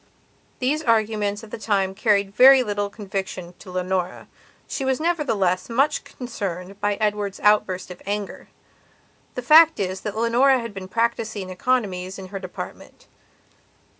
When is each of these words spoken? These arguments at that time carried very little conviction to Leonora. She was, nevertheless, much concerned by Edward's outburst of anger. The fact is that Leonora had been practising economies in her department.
These 0.57 0.81
arguments 0.81 1.43
at 1.43 1.51
that 1.51 1.61
time 1.61 1.93
carried 1.93 2.35
very 2.35 2.63
little 2.63 2.89
conviction 2.89 3.53
to 3.59 3.69
Leonora. 3.69 4.27
She 4.67 4.83
was, 4.83 4.99
nevertheless, 4.99 5.69
much 5.69 6.03
concerned 6.03 6.81
by 6.81 6.95
Edward's 6.95 7.39
outburst 7.41 7.91
of 7.91 8.01
anger. 8.07 8.47
The 9.35 9.43
fact 9.43 9.79
is 9.79 10.01
that 10.01 10.17
Leonora 10.17 10.57
had 10.59 10.73
been 10.73 10.87
practising 10.87 11.51
economies 11.51 12.17
in 12.17 12.29
her 12.29 12.39
department. 12.39 13.05